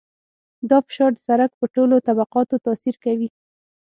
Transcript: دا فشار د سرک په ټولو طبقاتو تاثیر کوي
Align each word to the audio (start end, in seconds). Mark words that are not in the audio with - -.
دا 0.69 0.77
فشار 0.87 1.11
د 1.15 1.19
سرک 1.27 1.51
په 1.59 1.65
ټولو 1.75 1.95
طبقاتو 2.07 2.55
تاثیر 2.65 2.95
کوي 3.03 3.29